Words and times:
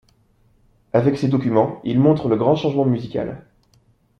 Avec 0.93 1.15
ces 1.19 1.27
documents, 1.27 1.79
il 1.83 1.99
montre 1.99 2.27
le 2.27 2.35
grand 2.35 2.55
changement 2.55 2.85
musical. 2.85 3.45